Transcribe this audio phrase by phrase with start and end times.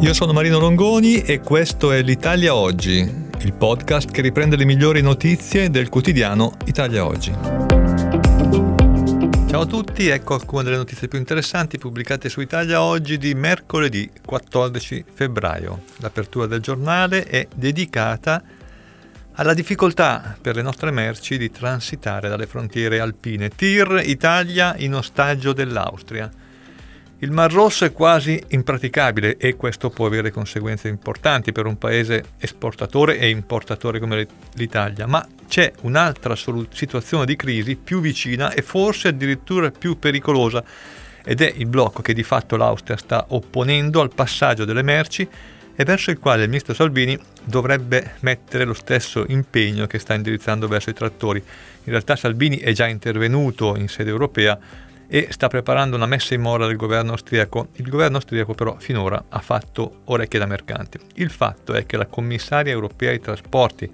[0.00, 5.00] Io sono Marino Longoni e questo è l'Italia Oggi, il podcast che riprende le migliori
[5.00, 7.32] notizie del quotidiano Italia Oggi.
[9.48, 14.10] Ciao a tutti, ecco alcune delle notizie più interessanti pubblicate su Italia Oggi di mercoledì
[14.24, 15.82] 14 febbraio.
[15.98, 18.42] L'apertura del giornale è dedicata
[19.34, 23.48] alla difficoltà per le nostre merci di transitare dalle frontiere alpine.
[23.48, 26.30] TIR Italia in ostaggio dell'Austria.
[27.22, 32.24] Il Mar Rosso è quasi impraticabile e questo può avere conseguenze importanti per un paese
[32.38, 39.08] esportatore e importatore come l'Italia, ma c'è un'altra situazione di crisi più vicina e forse
[39.08, 40.64] addirittura più pericolosa
[41.22, 45.28] ed è il blocco che di fatto l'Austria sta opponendo al passaggio delle merci
[45.76, 50.66] e verso il quale il ministro Salvini dovrebbe mettere lo stesso impegno che sta indirizzando
[50.68, 51.38] verso i trattori.
[51.38, 54.58] In realtà Salvini è già intervenuto in sede europea
[55.12, 57.70] e sta preparando una messa in mora del governo austriaco.
[57.74, 61.00] Il governo austriaco però finora ha fatto orecchie da mercante.
[61.14, 63.92] Il fatto è che la commissaria europea ai trasporti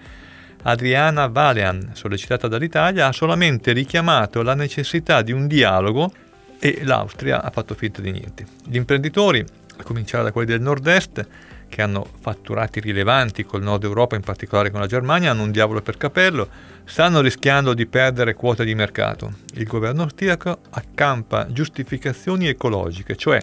[0.64, 6.12] Adriana Valean, sollecitata dall'Italia, ha solamente richiamato la necessità di un dialogo
[6.58, 8.44] e l'Austria ha fatto finta di niente.
[8.66, 9.42] Gli imprenditori,
[9.78, 11.26] a cominciare da quelli del nord-est,
[11.68, 15.82] che hanno fatturati rilevanti col nord Europa, in particolare con la Germania, hanno un diavolo
[15.82, 16.48] per capello,
[16.84, 19.32] stanno rischiando di perdere quote di mercato.
[19.54, 23.40] Il governo austriaco accampa giustificazioni ecologiche, cioè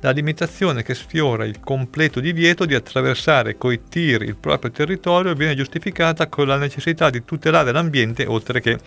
[0.00, 5.54] la limitazione che sfiora il completo divieto di attraversare coi tir il proprio territorio viene
[5.54, 8.78] giustificata con la necessità di tutelare l'ambiente oltre che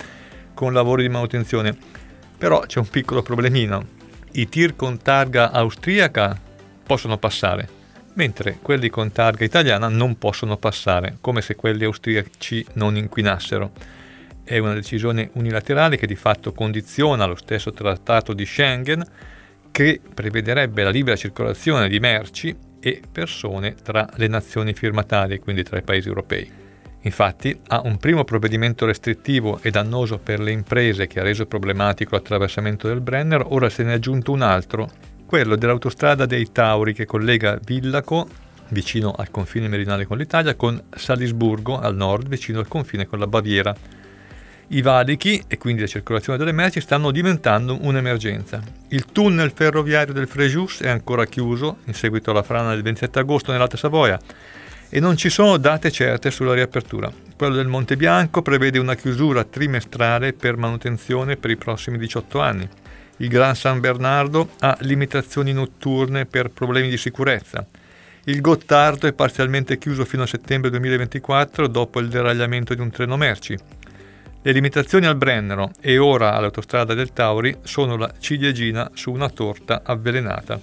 [0.54, 1.74] con lavori di manutenzione.
[2.38, 3.88] Però c'è un piccolo problemino.
[4.34, 6.38] I tir con targa austriaca
[6.86, 7.70] possono passare,
[8.16, 13.72] mentre quelli con targa italiana non possono passare, come se quelli austriaci non inquinassero.
[14.44, 19.06] È una decisione unilaterale che di fatto condiziona lo stesso trattato di Schengen
[19.72, 25.78] che prevederebbe la libera circolazione di merci e persone tra le nazioni firmatarie, quindi tra
[25.78, 26.50] i paesi europei.
[27.02, 32.16] Infatti, a un primo provvedimento restrittivo e dannoso per le imprese che ha reso problematico
[32.16, 34.90] l'attraversamento del Brenner, ora se ne è aggiunto un altro
[35.36, 38.26] quello dell'autostrada dei Tauri che collega Villaco,
[38.70, 43.28] vicino al confine meridionale con l'Italia, con Salisburgo al nord, vicino al confine con la
[43.28, 43.76] Baviera.
[44.68, 48.64] I valichi e quindi la circolazione delle merci stanno diventando un'emergenza.
[48.88, 53.52] Il tunnel ferroviario del Frejus è ancora chiuso in seguito alla frana del 27 agosto
[53.52, 54.18] nell'Alta Savoia
[54.88, 57.12] e non ci sono date certe sulla riapertura.
[57.36, 62.70] Quello del Monte Bianco prevede una chiusura trimestrale per manutenzione per i prossimi 18 anni.
[63.18, 67.66] Il Gran San Bernardo ha limitazioni notturne per problemi di sicurezza.
[68.26, 73.16] Il Gottardo è parzialmente chiuso fino a settembre 2024 dopo il deragliamento di un treno
[73.16, 73.58] merci.
[74.42, 79.82] Le limitazioni al Brennero e ora all'autostrada del Tauri sono la ciliegina su una torta
[79.84, 80.60] avvelenata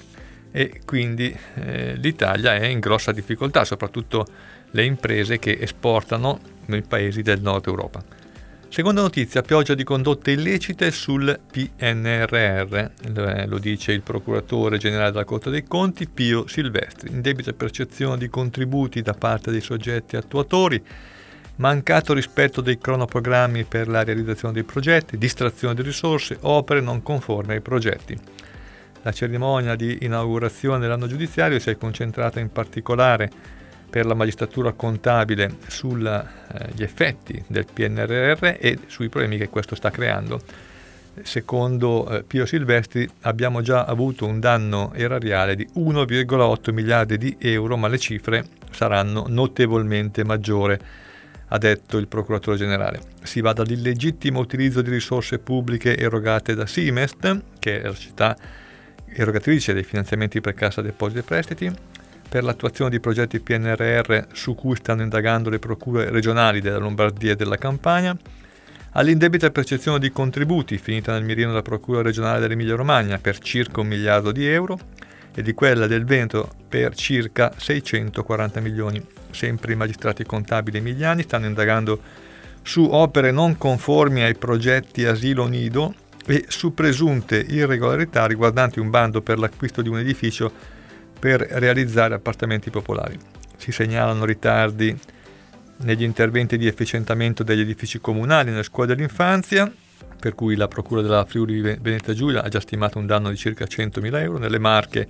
[0.51, 4.27] e quindi eh, l'Italia è in grossa difficoltà, soprattutto
[4.73, 8.22] le imprese che esportano nei paesi del nord Europa.
[8.73, 12.87] Seconda notizia, pioggia di condotte illecite sul PNRR,
[13.47, 19.03] lo dice il procuratore generale della Corte dei Conti Pio Silvestri, indebita percezione di contributi
[19.03, 20.83] da parte dei soggetti attuatori,
[21.57, 27.53] mancato rispetto dei cronoprogrammi per la realizzazione dei progetti, distrazione di risorse, opere non conformi
[27.53, 28.19] ai progetti.
[29.03, 33.61] La cerimonia di inaugurazione dell'anno giudiziario si è concentrata in particolare
[33.93, 36.23] per la magistratura contabile sugli eh,
[36.79, 40.41] effetti del PNRR e sui problemi che questo sta creando.
[41.23, 47.77] Secondo eh, Pio Silvestri abbiamo già avuto un danno erariale di 1,8 miliardi di euro,
[47.77, 50.75] ma le cifre saranno notevolmente maggiori,
[51.49, 52.99] ha detto il procuratore generale.
[53.23, 58.35] Si va dall'illegittimo utilizzo di risorse pubbliche erogate da Simest, che è la città
[59.05, 61.73] erogatrice dei finanziamenti per Cassa Depositi e Prestiti,
[62.33, 67.37] per l'attuazione di progetti PNRR su cui stanno indagando le procure regionali della Lombardia e
[67.37, 68.17] della Campania,
[68.93, 73.89] all'indebita percezione di contributi finita nel mirino della Procura regionale dell'Emilia Romagna per circa un
[73.89, 74.79] miliardo di euro
[75.35, 79.07] e di quella del Veneto per circa 640 milioni.
[79.31, 82.01] Sempre i magistrati contabili emiliani stanno indagando
[82.63, 85.95] su opere non conformi ai progetti asilo nido
[86.25, 90.81] e su presunte irregolarità riguardanti un bando per l'acquisto di un edificio
[91.23, 93.17] per realizzare appartamenti popolari.
[93.57, 94.99] Si segnalano ritardi
[95.83, 99.73] negli interventi di efficientamento degli edifici comunali nelle scuole dell'infanzia,
[100.19, 103.67] per cui la Procura della Friuli Venezia Giulia ha già stimato un danno di circa
[103.67, 104.39] 100.000 euro.
[104.39, 105.07] Nelle Marche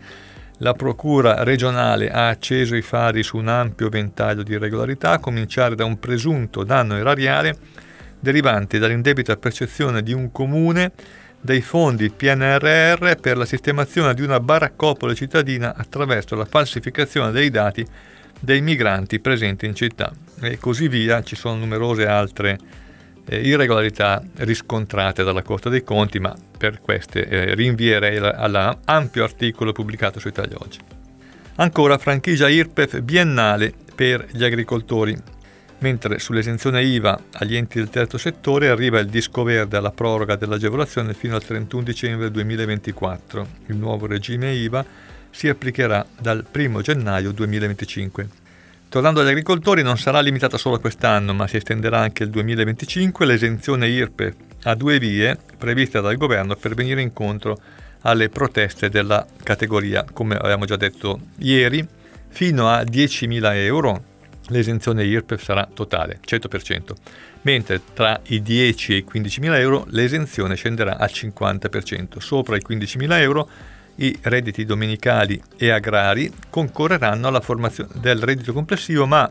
[0.59, 5.75] la Procura regionale ha acceso i fari su un ampio ventaglio di irregolarità, a cominciare
[5.75, 7.57] da un presunto danno erariale
[8.21, 10.93] derivante dall'indebita percezione di un comune
[11.45, 17.85] dei fondi PNRR per la sistemazione di una baraccopoli cittadina attraverso la falsificazione dei dati
[18.39, 21.23] dei migranti presenti in città e così via.
[21.23, 22.59] Ci sono numerose altre
[23.27, 30.21] eh, irregolarità riscontrate dalla Corte dei Conti, ma per queste eh, rinvierei all'ampio articolo pubblicato
[30.21, 30.79] su Italia Oggi.
[31.57, 35.17] Ancora franchigia IRPEF biennale per gli agricoltori
[35.83, 41.13] mentre sull'esenzione IVA agli enti del terzo settore arriva il disco verde alla proroga dell'agevolazione
[41.13, 43.47] fino al 31 dicembre 2024.
[43.67, 44.85] Il nuovo regime IVA
[45.31, 48.29] si applicherà dal 1 gennaio 2025.
[48.89, 53.27] Tornando agli agricoltori, non sarà limitata solo a quest'anno, ma si estenderà anche il 2025
[53.27, 57.59] l'esenzione IRPE a due vie prevista dal governo per venire incontro
[58.03, 61.87] alle proteste della categoria, come avevamo già detto ieri,
[62.29, 64.11] fino a 10.000 euro
[64.49, 66.93] l'esenzione IRPEF sarà totale, 100%,
[67.43, 72.19] mentre tra i 10 e i 15.000 euro l'esenzione scenderà al 50%.
[72.19, 73.49] Sopra i 15.000 euro
[73.97, 79.31] i redditi domenicali e agrari concorreranno alla formazione del reddito complessivo, ma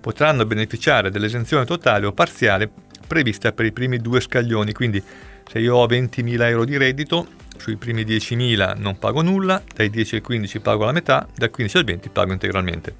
[0.00, 2.70] potranno beneficiare dell'esenzione totale o parziale
[3.06, 4.72] prevista per i primi due scaglioni.
[4.72, 5.02] Quindi
[5.48, 7.26] se io ho 20.000 euro di reddito,
[7.58, 11.76] sui primi 10.000 non pago nulla, dai 10 ai 15 pago la metà, dal 15
[11.78, 12.94] al 20 pago integralmente.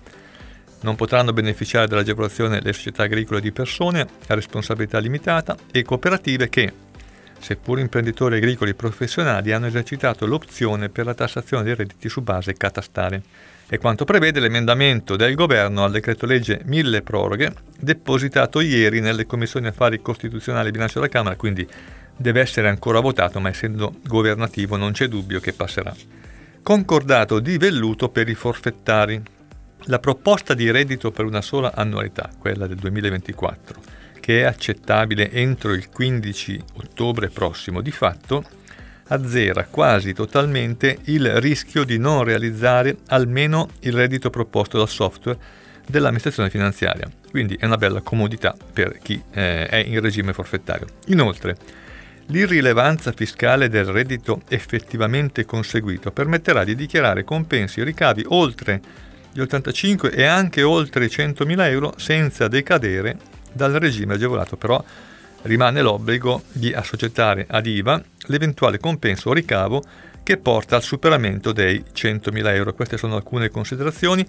[0.80, 6.72] Non potranno beneficiare dell'agevolazione le società agricole di persone a responsabilità limitata e cooperative che,
[7.40, 13.22] seppur imprenditori agricoli professionali, hanno esercitato l'opzione per la tassazione dei redditi su base catastale.
[13.68, 19.66] È quanto prevede l'emendamento del governo al decreto legge mille proroghe, depositato ieri nelle commissioni
[19.66, 21.66] affari costituzionali e bilancio della Camera, quindi
[22.16, 25.94] deve essere ancora votato, ma essendo governativo non c'è dubbio che passerà.
[26.62, 29.22] Concordato di velluto per i forfettari.
[29.84, 33.80] La proposta di reddito per una sola annualità, quella del 2024,
[34.20, 38.44] che è accettabile entro il 15 ottobre prossimo, di fatto
[39.08, 45.38] azzera quasi totalmente il rischio di non realizzare almeno il reddito proposto dal software
[45.86, 47.10] dell'amministrazione finanziaria.
[47.30, 50.86] Quindi è una bella comodità per chi eh, è in regime forfettario.
[51.06, 51.56] Inoltre,
[52.26, 58.80] l'irrilevanza fiscale del reddito effettivamente conseguito permetterà di dichiarare compensi e ricavi oltre
[59.32, 63.16] gli 85 e anche oltre i 100.000 euro senza decadere
[63.52, 64.82] dal regime agevolato, però
[65.42, 69.82] rimane l'obbligo di assoggettare ad IVA l'eventuale compenso o ricavo
[70.22, 72.74] che porta al superamento dei 100.000 euro.
[72.74, 74.26] Queste sono alcune considerazioni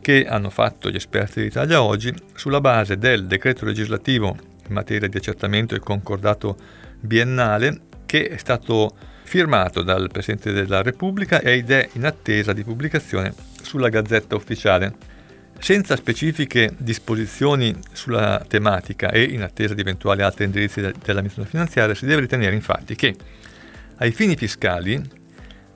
[0.00, 5.16] che hanno fatto gli esperti d'Italia oggi sulla base del decreto legislativo in materia di
[5.16, 6.56] accertamento e concordato
[6.98, 8.94] biennale che è stato
[9.32, 13.32] firmato dal Presidente della Repubblica ed è in attesa di pubblicazione
[13.62, 14.92] sulla Gazzetta Ufficiale.
[15.58, 22.04] Senza specifiche disposizioni sulla tematica e in attesa di eventuali altri indirizzi dell'amministrazione finanziaria, si
[22.04, 23.16] deve ritenere infatti che
[23.96, 25.02] ai fini fiscali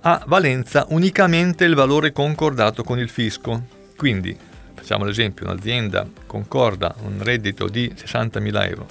[0.03, 3.69] ha valenza unicamente il valore concordato con il fisco.
[3.97, 4.37] Quindi,
[4.75, 8.87] facciamo l'esempio, un'azienda concorda un reddito di 60.000 euro,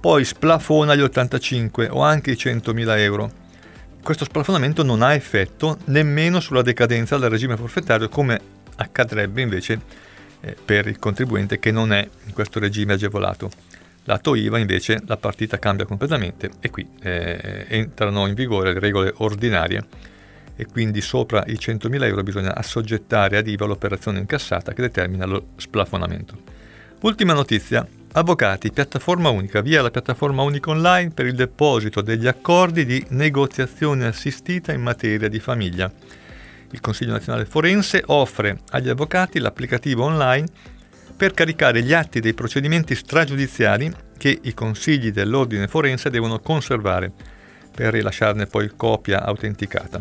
[0.00, 3.44] poi splafona gli 85 o anche i 100.000 euro
[4.06, 8.40] questo splafonamento non ha effetto nemmeno sulla decadenza del regime forfettario come
[8.76, 9.80] accadrebbe invece
[10.42, 13.50] eh, per il contribuente che non è in questo regime agevolato.
[14.04, 19.12] Lato IVA invece la partita cambia completamente e qui eh, entrano in vigore le regole
[19.16, 19.84] ordinarie
[20.54, 25.48] e quindi sopra i 100.000 euro bisogna assoggettare ad IVA l'operazione incassata che determina lo
[25.56, 26.38] splafonamento.
[27.00, 27.84] Ultima notizia,
[28.16, 34.06] Avvocati, piattaforma unica, via la piattaforma unica online per il deposito degli accordi di negoziazione
[34.06, 35.92] assistita in materia di famiglia.
[36.70, 40.46] Il Consiglio nazionale forense offre agli avvocati l'applicativo online
[41.14, 47.12] per caricare gli atti dei procedimenti stragiudiziali che i consigli dell'ordine forense devono conservare
[47.70, 50.00] per rilasciarne poi copia autenticata.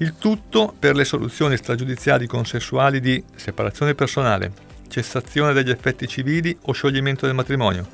[0.00, 6.72] Il tutto per le soluzioni stragiudiziali consensuali di separazione personale, cessazione degli effetti civili o
[6.72, 7.86] scioglimento del matrimonio,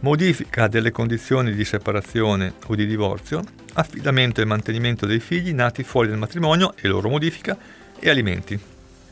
[0.00, 3.42] modifica delle condizioni di separazione o di divorzio,
[3.74, 7.56] affidamento e mantenimento dei figli nati fuori del matrimonio e loro modifica
[7.98, 8.58] e alimenti.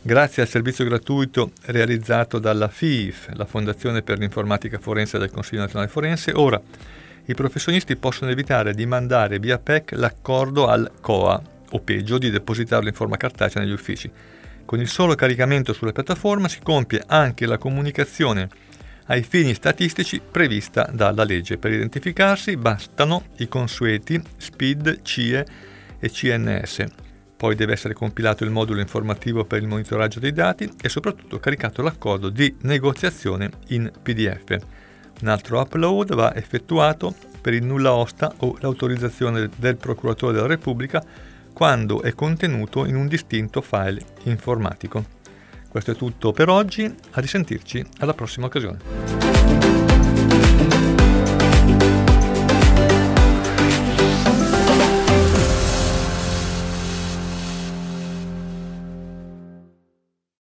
[0.07, 5.91] Grazie al servizio gratuito realizzato dalla FIF, la Fondazione per l'informatica forense del Consiglio nazionale
[5.91, 6.61] forense, ora
[7.27, 12.89] i professionisti possono evitare di mandare via PEC l'accordo al COA o peggio di depositarlo
[12.89, 14.11] in forma cartacea negli uffici.
[14.65, 18.49] Con il solo caricamento sulla piattaforma si compie anche la comunicazione
[19.07, 21.59] ai fini statistici prevista dalla legge.
[21.59, 25.47] Per identificarsi bastano i consueti SPID, CIE
[25.99, 26.85] e CNS.
[27.37, 31.83] Poi deve essere compilato il modulo informativo per il monitoraggio dei dati e soprattutto caricato
[31.83, 34.57] l'accordo di negoziazione in PDF.
[35.21, 41.05] Un altro upload va effettuato per il nulla osta o l'autorizzazione del procuratore della Repubblica
[41.55, 45.07] quando è contenuto in un distinto file informatico.
[45.71, 49.34] Questo è tutto per oggi, a risentirci alla prossima occasione.